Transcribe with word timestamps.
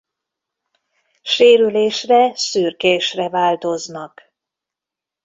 Sérülésre 1.23 2.35
szürkésre 2.35 3.29
változnak. 3.29 4.21